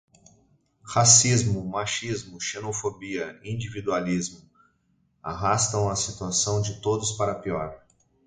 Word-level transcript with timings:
Racismo, 0.83 1.63
machismo, 1.63 2.41
xenofobia, 2.41 3.39
individualismo, 3.43 4.41
arrastam 5.21 5.87
a 5.89 5.95
situação 5.95 6.59
de 6.59 6.81
todos 6.81 7.11
para 7.11 7.35
pior 7.35 7.71